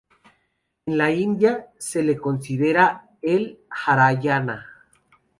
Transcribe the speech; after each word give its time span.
En 0.87 0.93
la 0.99 1.09
India 1.25 1.67
se 1.77 2.01
lo 2.01 2.15
considera 2.19 2.87
el 3.21 3.45
de 3.45 3.61
Haryana. 3.69 4.65